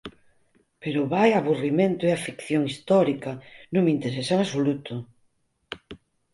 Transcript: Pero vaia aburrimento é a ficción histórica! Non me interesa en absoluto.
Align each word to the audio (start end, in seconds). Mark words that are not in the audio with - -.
Pero 0.81 1.09
vaia 1.13 1.35
aburrimento 1.41 2.01
é 2.09 2.11
a 2.15 2.23
ficción 2.27 2.61
histórica! 2.71 3.31
Non 3.73 3.81
me 3.85 3.93
interesa 3.97 4.33
en 4.35 4.39
absoluto. 4.41 4.93